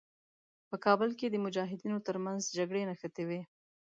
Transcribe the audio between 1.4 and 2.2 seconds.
مجاهدینو تر